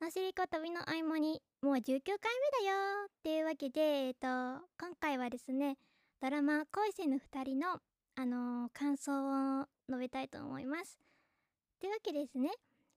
[0.00, 4.28] のしりこ旅の合間にもう19回目だよっていうわけで、えっと、
[4.78, 5.76] 今回はですね、
[6.22, 7.80] ドラマ恋せぬ二人の、
[8.14, 11.00] あのー感想を述べたいと思います。
[11.80, 12.48] というわけですね、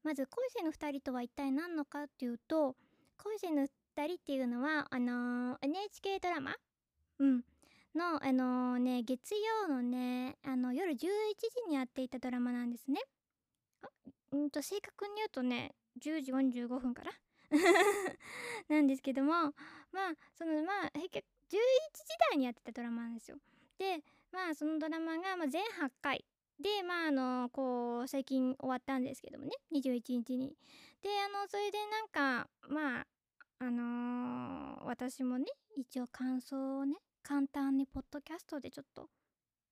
[0.03, 2.75] まず恋せぬ二人とは一体何のかっていうと、
[3.17, 6.55] 恋せぬ二人っていうのは、あのー NHK ドラマ？
[7.17, 7.41] うん。
[7.95, 13.01] の、あのね、月曜のね、あの、夜11時にやっていたドラマなんですね。
[14.37, 17.11] んと、正確に言うとね、10時45分から？
[18.69, 19.31] なんですけども、
[19.91, 21.57] まあ、その、まあ、平均11
[21.93, 23.37] 時台にやってたドラマなんですよ。
[23.77, 26.23] で、まあ、そのドラマが、まあ、全8回。
[26.59, 30.55] で、まあ、あの、こう、最近終わったんですけどもね、21日に。
[31.01, 33.07] で、あの、それでなんか、まあ、
[33.59, 39.09] あのー私もね、一応感想をね、簡単にポッドキャストでちょっと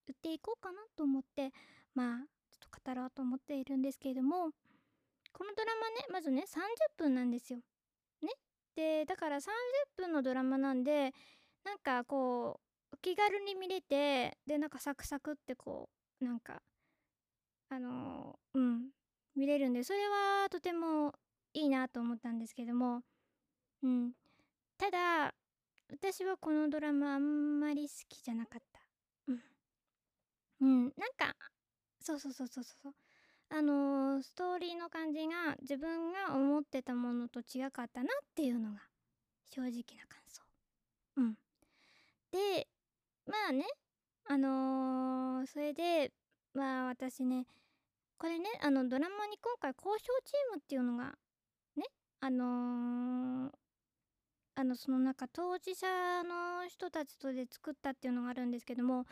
[0.08, 1.52] 言っていこうかなと思って、
[1.96, 4.52] まあ、ちょっと語ろうと思っているんですけれども、
[5.34, 7.60] このドラマね、まずね、30分なんですよ。
[8.22, 8.30] ね？
[8.76, 9.54] で、だから30
[9.98, 11.13] 分のドラマなんで、
[11.63, 12.62] なんかこ
[12.94, 15.90] う、気軽に見れて、で、なんかサクサクってこ
[16.21, 16.62] う、なんか、
[17.70, 18.90] あのーうん、
[19.36, 21.13] 見れるんで、それはとても
[21.54, 23.02] いいなと思ったんですけども、
[23.84, 24.14] うん。
[24.77, 25.34] ただ、
[25.91, 28.82] 私はこのドラマあんまり好きじゃなかった。
[29.27, 29.43] うん。
[30.62, 31.36] うん、なんか、
[32.02, 32.93] そうそうそうそうそう。
[33.52, 38.80] あのストーリーの感じが自分が思ってたものと違かったなっていうのが
[39.50, 40.44] 正直な感想。
[41.18, 41.34] うん。
[42.32, 42.68] で、
[43.26, 43.66] まあね、
[44.27, 46.12] あのーそれで、
[46.54, 47.48] まあ私ね、
[48.18, 51.16] これね、あのドラマに今回交渉チームっていうのが、
[51.76, 51.86] ね、
[52.20, 53.52] あのー
[54.55, 55.88] あのその中当事者
[56.24, 59.05] の人たちとで作ったっていうのがあるんですけども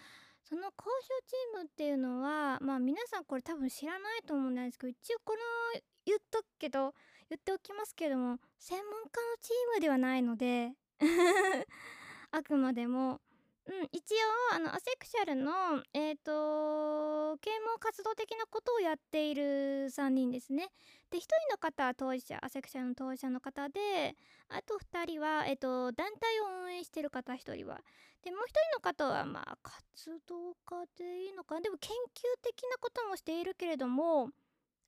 [0.48, 6.94] その交渉チームっていうのはまあ皆さんこれ多分知らないと思うんですけど一応この言っとくけど
[7.30, 10.72] 言っておきますけども専門家のチームではないので
[12.31, 13.20] あくまでも
[13.68, 14.14] うん一
[14.53, 15.52] 応あのアセクシャルの
[15.94, 20.69] えっ、と啓蒙活動的なことをやっている3人ですね
[21.12, 24.16] で1人の方は当事者アセクシャルの当事者の方で
[24.50, 27.81] あと2人は、えっと、団体を運営してる方1人は。
[28.24, 31.59] で、もう1人の方は、まあ、活動家でいいのか。
[31.59, 34.30] でも、研究的なこともしているけれども、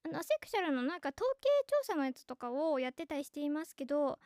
[0.03, 4.17] あの、アセクシャルのなんか統計調査のやつとかをやってたりしていますけど、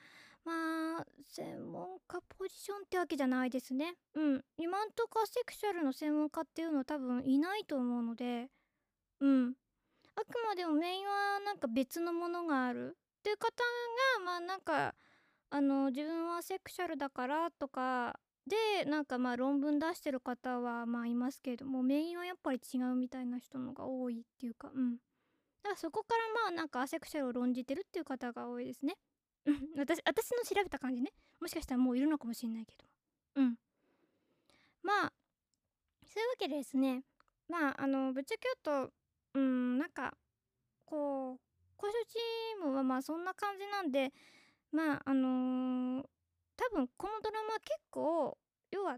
[0.45, 3.95] まあ、専門家ポジションってわけじゃないですね。
[4.13, 4.43] うん。
[4.57, 8.49] 今んとこアセクシャルの専門家っていうのは多分いないと思うので、
[9.21, 9.53] うん。
[10.15, 13.49] あくまでもメインはなんか別のものがあるっていう方
[14.19, 14.95] が、まあなんか、
[15.49, 24.97] あの自分はセクシャルだからとかでなんかまあ論文出してる方はまあいますけれどもメインはやっぱり違うみたいな人のが多いっていうかうんだ
[25.63, 28.95] からそこからまあなんかアセクシャルを論じてるっていう方が多いですね
[29.77, 31.11] 私私の調べた感じね。
[31.39, 32.85] もしかしたらもういるのかもしれないけど。
[33.35, 33.55] うん。
[34.81, 35.13] まあ
[36.05, 37.03] そういうわけでですね。
[37.49, 38.93] まああのぶっちゃけ言うと
[39.33, 40.15] うんなんか
[40.85, 44.13] こう交渉チームはまあそんな感じなんで
[44.71, 46.05] まああのー
[46.55, 48.37] 多分このドラマ結構
[48.71, 48.97] 要は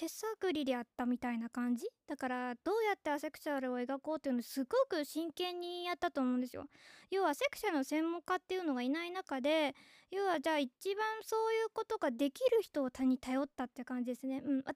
[0.00, 1.84] 手探りでやったみたいな感じ？
[2.08, 6.64] だからどうやってアセクシャルを描こうっていうのすごく真剣にやったと思うんですよ。
[7.10, 9.74] 要はセクシャルの専門家っていうのがいない中で
[10.10, 14.40] 要はじゃあ一番そういうことができる人を他に頼ったって感じですね。
[14.42, 14.72] うん、私の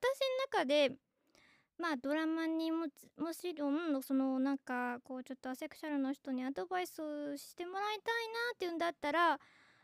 [0.52, 0.92] 中で
[1.78, 6.92] まあドラマにもちもちろんそのなんかこうちょっとアセクシャルの人にアドバイス
[7.38, 9.40] してもらいたいなっていうんだったら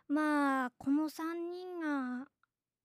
[0.06, 2.26] まあこの3人が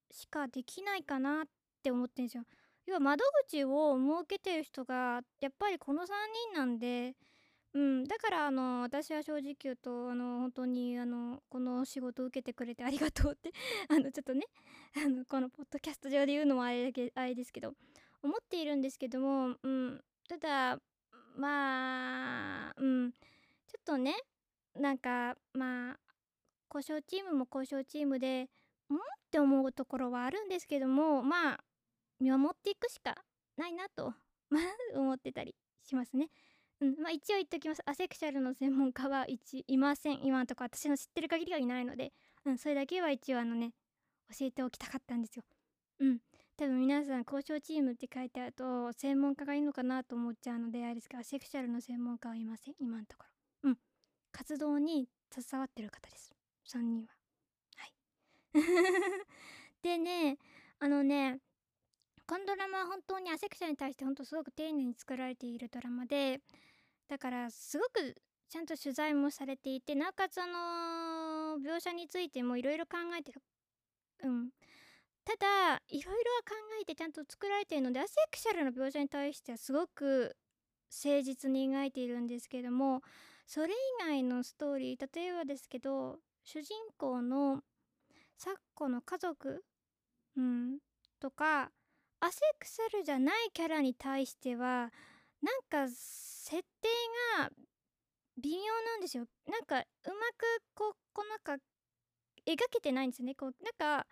[0.10, 1.50] しかできないかなって
[1.86, 2.44] って思ってんですよ。
[2.88, 6.06] 要は窓口を設けてる人がやっぱりこの3
[6.54, 7.14] 人なんで、
[7.74, 13.52] うん、だからあの私は正直言うとあの本当にあのこの仕事を受けてくれてありがとうって
[13.90, 14.46] あのちょっとね
[14.96, 17.74] あのこのポッドキャスト上で言うのもあれだけあれですけど
[18.24, 20.80] 思っているんですけども、うん、ただ
[21.36, 23.20] まあうんちょ
[23.80, 24.16] っとね
[24.76, 26.00] なんかまあ
[26.74, 28.96] 交渉チームも交渉チームでん？
[28.96, 29.00] っ
[29.32, 31.60] て思うところはあるんですけどもまあ
[32.26, 33.16] 見守っていくしか
[33.56, 34.16] ないなと
[34.50, 34.60] ま
[34.96, 36.30] 思ってたりしますね。
[36.82, 42.12] うん、まあ一応言っときますアセクシャルの専門家は一いません今のところ私の知ってる限りはいないので、
[42.44, 43.74] うん、それだけは一応あのね
[44.38, 45.46] 教えておきたかったんですよ。
[46.00, 46.20] うん
[46.58, 53.26] 多分皆さん交渉チームって書いてあると専門家がいいのかなと思っちゃうのであれですがアセクシャルの専門家はいません今のとこ
[53.64, 53.70] ろ。
[53.70, 53.78] うん
[54.32, 56.34] 活動に携わってる方です
[56.74, 57.14] 3人は。
[57.78, 57.94] はい。
[59.82, 60.38] でね
[60.80, 61.40] あのね
[62.28, 66.40] このドラマは本当にアセクシャルに対して本当すごく丁寧に作られているドラマで
[67.08, 68.16] だからすごく
[68.50, 73.42] ちゃんと取材もされていてなおかつあの描写についてもいろいろ考えてる。
[74.24, 74.50] うん。
[75.26, 80.36] ただいろいろは考えてちゃんと作られているのでアセクシャルな描写に対してはすごく
[80.92, 83.02] 誠実に描いているんですけども
[83.48, 87.62] それ以外のストーリー例えばですけど主人公の
[88.38, 89.64] 昨今の家族、
[90.38, 90.78] うん、
[91.20, 91.72] とか
[92.26, 94.92] アセクシャルじゃないキャラに対しては
[95.44, 96.88] なんか設定
[97.38, 97.52] が
[98.42, 99.26] 微妙なんですよ。
[99.48, 99.84] なんかうま
[100.36, 101.64] くこうこうなんか
[102.48, 103.36] 描けてないんですよね。
[103.36, 104.08] こうなんか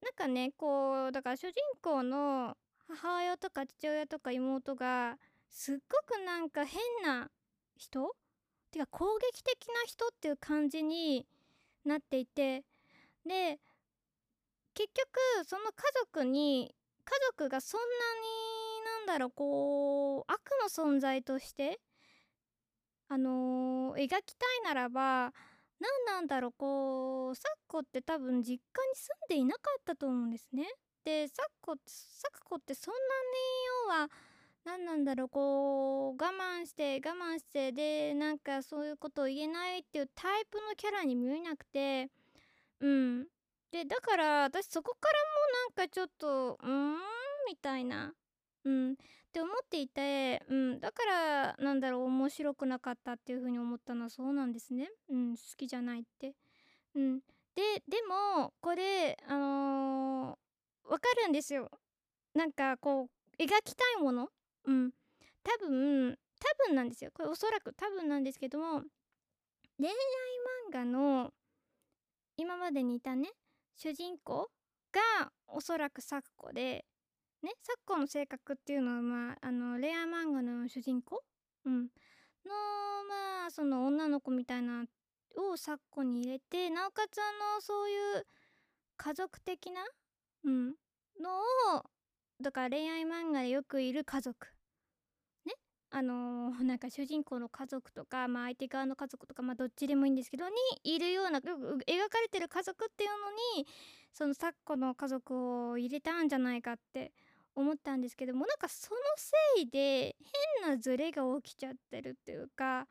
[0.00, 2.56] なんかねこうだから主人公の
[2.86, 5.16] 母親とか父親とか妹が
[5.50, 7.28] すっごくなんか変な
[7.76, 8.14] 人？
[8.70, 11.26] てか攻撃的な人っていう感じに
[11.84, 12.62] なっていて。
[13.26, 13.58] で
[14.74, 15.72] 結局その家
[16.06, 16.74] 族に
[17.04, 21.80] 家族がそんなになんだろうこう悪の存在として
[23.08, 25.32] あのー、描きたいならば
[25.80, 28.60] 何なんだろうこうサッコって多分実家に
[28.94, 30.66] 住んでいなかったと思うんですね。
[31.04, 33.02] でサッコサッコってそんなに
[33.96, 34.08] 要は
[34.64, 42.08] 何なんだろうこう我慢して我慢してでなんかそういうことを言えないっていうタイプのキャラに見えなくて
[42.80, 43.26] うん
[43.72, 45.14] でだから私そこから
[45.74, 46.96] もなんかちょっとうーん
[47.48, 48.12] みたいな。
[48.64, 48.92] うん。
[48.92, 48.94] っ
[49.32, 54.90] て思っていて、うん、だからなんだろう面白くなかったっていう風に思ったのはそうなんですね。
[55.08, 56.34] うん、好きじゃないって。
[56.94, 57.20] うん、
[57.54, 58.02] でで
[58.36, 61.70] もこれあのー、わかるんですよ。
[62.34, 63.08] なんかこ
[63.38, 64.28] う描きたいもの。
[64.66, 64.90] うん。
[65.42, 67.10] 多分多分なんですよ。
[67.14, 68.82] これおそらく多分なんですけども
[69.78, 69.94] 恋愛
[70.70, 71.32] 漫画の
[72.36, 73.30] 今までにいたね
[73.76, 74.50] 主人公
[74.92, 76.84] がおそらく咲子で
[77.42, 81.22] ね咲子の性格っていうのはまああの恋愛漫画の主人公？
[81.64, 81.88] うん。
[82.44, 82.50] の
[83.08, 84.84] まあその女の子みたいな
[85.36, 87.22] を咲子に入れてなおかつあ
[87.56, 88.26] のそういう
[88.96, 89.82] 家族的な
[90.44, 90.74] うん。
[91.20, 91.40] の
[91.78, 91.84] を
[92.40, 94.51] だから恋愛漫画でよくいる家族。
[95.94, 100.54] あのー、 なんか主人公の家族とか、まあ、相手側の家族とか、まあ、どっちでもいいんですけどに
[100.84, 101.52] いるような描
[102.08, 103.16] かれてる家族っていうの
[103.60, 103.66] に
[104.12, 107.12] その昨今の家族を入れたんじゃないかって
[107.54, 110.16] 思ったんですけどもなんかそのせいで
[110.62, 112.88] 変なズレが起きちゃってるっていうか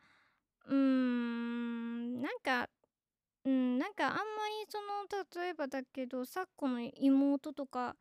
[0.65, 2.69] うーんなんか
[3.45, 7.95] うんなんかあんまりその例えばだけど昨今の妹とか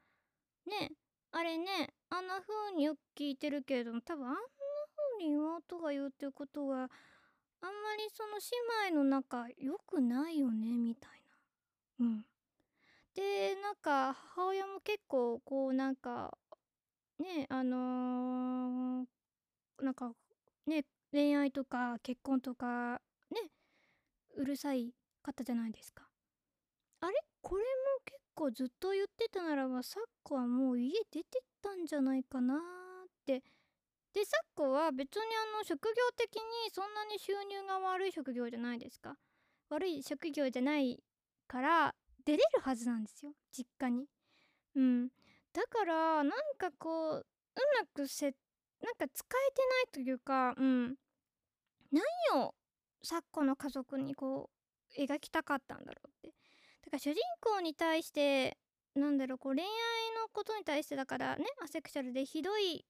[0.66, 0.92] ね
[1.32, 4.34] あれねあんな風によく聞いてるけれども多分あん
[5.20, 6.88] に妹が言うっていうことはあんま
[7.96, 8.38] りその
[8.88, 11.10] 姉妹の仲良くないよねみたい
[12.00, 12.06] な。
[12.06, 12.24] うん。
[13.14, 16.36] でなんか母親も結構こうなんか
[17.18, 20.12] ねあのー、なんか
[20.66, 23.00] ね恋愛とか結婚とか
[23.30, 23.50] ね
[24.36, 26.04] うるさい方じゃないですか。
[27.00, 27.14] あれ？
[27.42, 27.68] これも
[28.04, 32.58] 結構ずっと言ってたならばサッカはもう家出てったんじゃないかなっ
[33.26, 33.42] て
[34.12, 35.22] でサッカは別に
[35.54, 36.42] あの職業的に
[36.72, 39.16] そんなに収入が悪い職業じゃないですか。
[39.68, 40.98] 悪い職業じゃない
[41.46, 44.06] から出れるはずなんですよ実家に。
[44.74, 45.08] うん。
[45.52, 47.24] だからなんかこうう
[47.78, 48.34] まくせ
[48.82, 49.62] なんか使えて
[49.94, 50.96] ないというかうん。
[51.92, 52.02] 何
[52.40, 52.54] を
[53.02, 54.50] 昨今の家族にこ
[54.96, 56.28] う描きたかったんだろうって。
[56.28, 58.58] だから主人公に対して
[58.94, 59.68] なんだろうこう恋愛
[60.20, 62.84] のことに対してだからねアセクシャルでひどい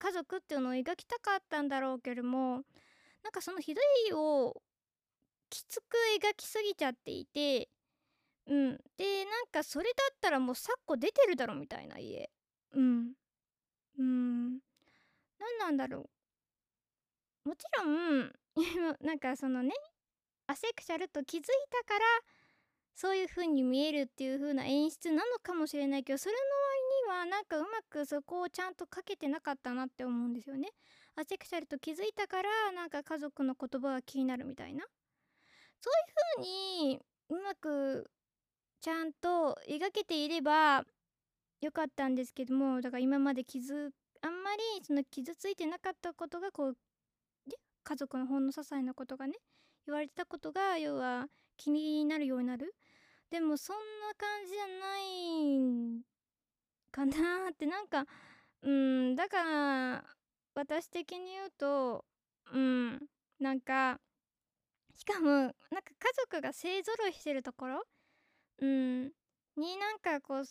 [0.00, 2.62] 家族っていうのを描きたかったんだろうけども
[3.22, 4.60] なんかそのひどいを
[5.50, 7.68] きつく描きすぎちゃっていて
[8.46, 8.70] うん。
[8.96, 12.28] でなんかそれだったらもう昨今出てるだろみたいな家。
[12.72, 13.12] うん。
[13.98, 14.50] うん。
[15.38, 16.10] 何なんだろ
[17.44, 17.48] う。
[17.48, 18.32] もちろん
[19.00, 19.72] なんかそのね
[20.46, 22.04] アセクシャルと気づいたから
[22.94, 26.38] そういう風に見えるっていう風な演出なのかもしれないけどそれの
[27.06, 30.70] にはなんかうまくそこをちゃんとかけてなかったなって思うんですよね。
[31.16, 34.84] アセクシャルと気づいたからなんか家族の言葉が気になるみたいな
[35.80, 38.10] そういう風にうまく
[38.80, 40.84] ちゃんと描けていれば
[41.60, 43.92] よかったんですけどもだから今まで傷
[44.22, 46.76] あんまりその傷ついてなかったことがこう
[47.82, 49.34] 家族のほんの些細なことがね
[49.86, 52.74] 言われてたことが要は気になるようになる
[53.30, 56.00] でもそんな感じじゃないん
[56.90, 58.06] かなーってなんか
[58.62, 60.04] うんだから
[60.54, 62.04] 私的に言うと
[62.52, 62.98] うん
[63.38, 64.00] なんか
[64.96, 65.54] しかもなんか
[65.98, 67.82] 家族が勢ぞろいしてるところ？
[68.60, 69.12] うん
[69.56, 70.44] になんかこう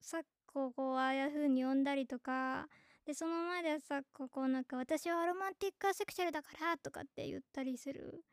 [0.00, 2.66] さこうああいう風に呼んだりとか
[3.06, 8.24] でその前でさここなんか私はアロマンティックアセクシャルだからとかって言ったりする。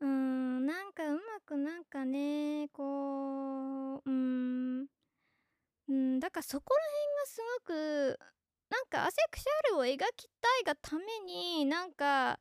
[0.00, 4.86] うーんなんかうまくなんかねこううん。
[5.88, 8.18] うんだからそこら辺がすごく
[8.70, 12.40] なんかアセクシャルを描きたいがためになんか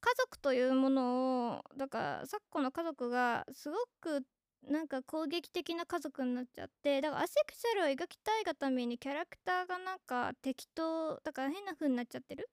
[0.00, 4.22] 家族というものをだから昨今の家族がすごく
[4.70, 12.48] なんか攻撃的な家族になっちゃってだからアセクシャルを描きたいがためにキャラクターがなんか適当だから変な風になっちゃってる？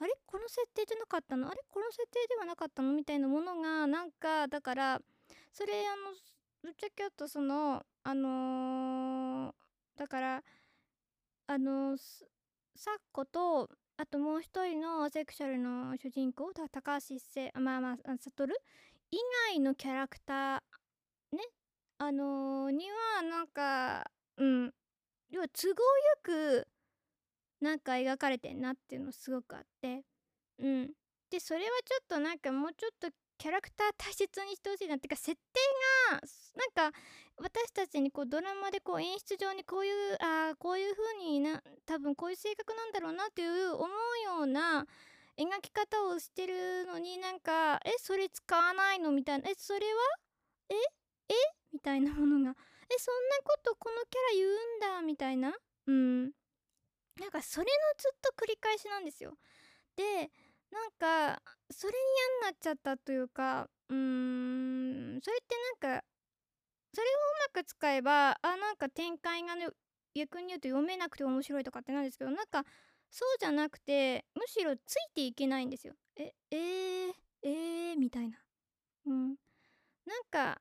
[0.00, 0.12] あれ？
[0.26, 1.48] この設定じゃなかったの？
[1.48, 1.60] あれ？
[1.68, 2.92] この設定ではなかったの？
[2.92, 5.00] みたいなものがなんかだから
[5.52, 6.16] それあの
[6.62, 9.52] ぶっちゃけ言うとそのあのー、
[9.96, 10.42] だから
[11.46, 18.54] あのサッコとあともう一人のセクシャルの主人公高橋一生まあまあ悟
[19.10, 19.16] 以
[19.50, 21.42] 外のキャラクターね
[21.98, 22.84] あのー、に
[23.16, 24.72] はなんかうん
[25.30, 25.76] 要は都合よ
[26.22, 26.68] く
[27.60, 30.04] なんか描かれてんなっていうのすごくあって
[30.58, 30.90] うん。
[31.30, 35.60] でそれはちょっとなんかもうちょっとキャラクター大切にしてほしいなっていうか設定
[36.10, 36.20] が
[36.56, 36.98] なんか
[37.38, 43.88] 私たちにこうドラマでこう演出上にこういうあこういう風にな多分こういう性格なんだろうなっていう思う
[44.38, 44.84] ような
[45.38, 49.84] 描き方をしてるのになんかえそれ使わないのみたいなえそれは？
[50.70, 50.74] え？
[51.28, 51.34] え？
[51.72, 55.54] みたいなものがえそんなことこのキャラ言うんだみたいな？
[55.86, 56.22] うん。
[57.20, 59.34] なんかそれのずっと繰り返しなんですよ。
[59.96, 60.30] で
[60.70, 61.98] なんかそれに
[62.42, 66.04] 嫌になっちゃったというかうーんそれってなんか
[66.94, 69.68] それをうまく使えばあなんか展開がね
[70.14, 72.64] 逆に言うと読めなくて面白いとかってなんですけどなんか
[73.10, 75.94] そうじゃなくてむしろついていけないんですよ。
[76.16, 78.38] ええー、えー、みたいな。
[79.06, 79.28] うん。
[80.04, 80.60] なんか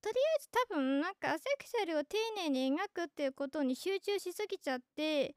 [0.00, 5.34] とりあえず多分なんかアセクシャルを丁寧に描くっていうことに集中しすぎちゃって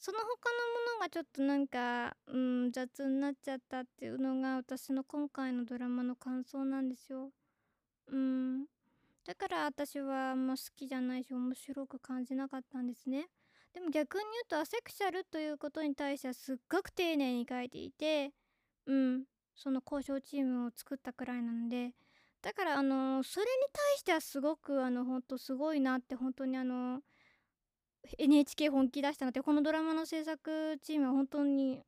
[0.00, 7.30] その他のものがちょっとなんか、うん、雑になっちゃったっていうのが私の今回のドラマの感想なんですよ。
[8.08, 8.64] うん。
[9.26, 13.26] だから私はあんま好きじゃないし面白く感じなかったんですね。
[13.74, 18.32] でも逆に言うとアセクシャルということに対してはすっごく丁寧に書いていて、
[18.86, 21.92] うん、その交渉チームを作ったくらいなので、
[22.40, 27.02] だからあの、それに対してはすごくあの、ほんとすごいなって本当にあの
[28.18, 31.82] NHK 本気出したなってこのドラマの制作チームは本当に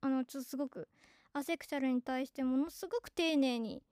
[0.00, 0.88] あのちょっとすごく
[1.32, 3.82] アセクシャルに対してものすごく丁寧に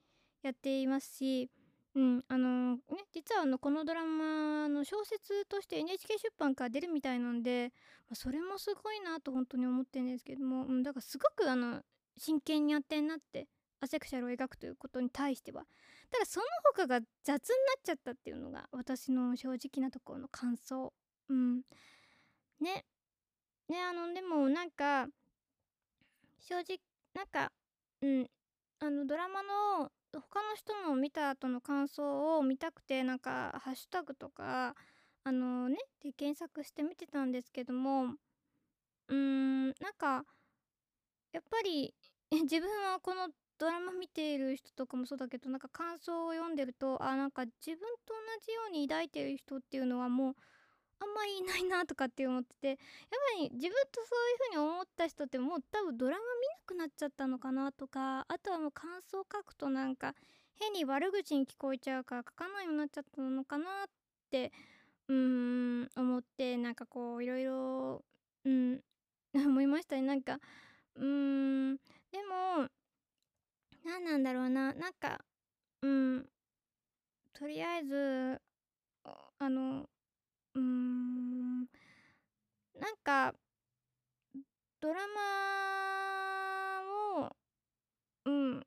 [0.43, 1.51] やっていますし、
[1.95, 2.81] うん、あのね
[3.13, 7.73] 実はあのこのドラマの小説として NHK 出版から出るみたいなんで、
[8.09, 11.81] まあ、それもすごいなと本当に思ってるんですけども、うん、だからすごくあの
[12.17, 13.49] 真剣にやってんなって
[13.81, 15.65] アセクシャルを描くということに対しては。
[16.11, 20.93] ただその他が雑になっちゃったっていうのが私の正直なところの感想。
[21.33, 21.63] うん。
[22.61, 22.85] ね。
[23.69, 25.09] ね、あの、でもなんか、
[26.41, 26.79] 正直、
[27.15, 27.53] なんか、
[28.03, 28.31] うん、
[28.81, 34.75] あの、ドラマの他の人の見た後の感想を見たくて、なんか、ハッシュタグとか、
[35.25, 38.17] あのね、で検索して見てたんですけども、
[39.09, 40.25] うーん、なんか、
[41.33, 41.95] やっぱり、
[42.45, 50.35] 自分はこのドラマ見ている人とかもそうだけどなんか感想を読んでるとあなんか自分と同じように抱いてる人っていうのはもう
[51.03, 60.15] あんまりいないなとかって思っててやっぱり自分とそういう風に思った人ってもう多分ドラマ見なくなっちゃったのかなとかあとはもう感想書くとなんか
[60.61, 63.67] 変に悪口に聞こえちゃうから書かないようになっちゃったのかなっ
[64.31, 64.53] て
[65.09, 68.05] うん思ってなんかこういろいろ
[68.45, 68.81] うん
[69.35, 70.03] 思いましたね。
[70.03, 70.39] なんか
[70.95, 72.69] うーんでも
[73.85, 74.73] 何なんだろうな。
[74.75, 75.25] なんか
[75.81, 76.29] うん
[77.33, 78.41] とりあえず
[79.39, 79.89] あの
[80.55, 81.61] うーん。
[82.81, 83.35] なんか
[84.81, 86.83] ドラマ
[87.21, 87.37] を
[88.25, 88.67] うん。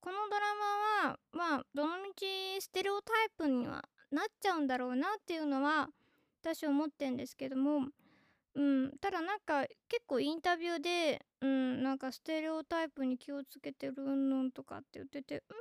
[0.00, 0.46] このドラ
[1.02, 5.88] マはまあどのみちステレオタイプにはなっちゃうんだろうなっていうのは
[6.42, 7.88] 私思ってんですけども。
[8.54, 8.92] うん。
[9.00, 15.56] ただなんか結構インタビューでうんなんかステレオタイプに気をつけてるうんぬんとかって言っててうーん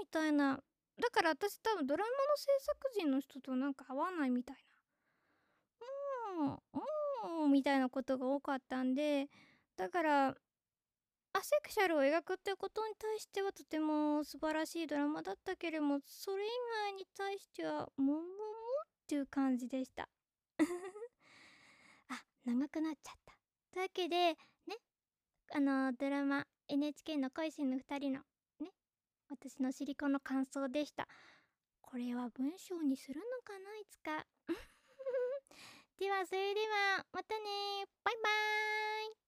[0.00, 0.60] みたいな。
[1.00, 4.67] だから私多分ドラマの制作陣の人となんか合わないみたいな
[6.38, 9.28] うんうんみたいなことが多かったんで
[9.76, 16.48] だからアセクシャルを描くってことに対してはとても素晴らしいドラマだったけれどもそれ以
[16.86, 18.22] 外に対してはもももっ
[19.06, 20.08] ていう感じでした
[22.08, 23.34] あ長くなっちゃった。
[23.70, 24.76] というわけでね
[25.54, 28.20] あのドラマ NHK の恋しの2人の
[28.60, 28.72] ね
[29.28, 31.08] 私のシリコンの感想でした。
[31.80, 34.26] これは文章にするのかないつか。
[35.98, 37.84] ではそれではまたね。
[38.04, 39.27] バイバーイ。